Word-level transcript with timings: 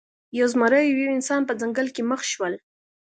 یو 0.37 0.47
زمری 0.53 0.81
او 0.87 0.99
یو 1.01 1.13
انسان 1.17 1.41
په 1.45 1.53
ځنګل 1.61 1.87
کې 1.95 2.01
مخ 2.11 2.21
شول. 2.31 2.53